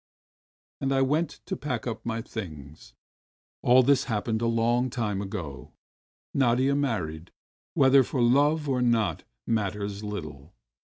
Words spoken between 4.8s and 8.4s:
time ago. Nadia married, whether for